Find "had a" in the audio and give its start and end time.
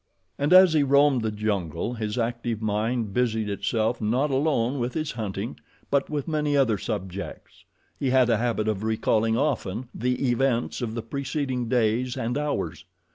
8.09-8.37